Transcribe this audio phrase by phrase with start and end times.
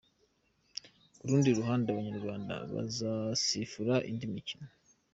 [1.17, 4.67] Ku rundi ruhande Abanyarwanda bazasifura indi mikino.